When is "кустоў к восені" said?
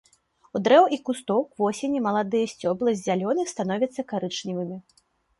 1.09-1.99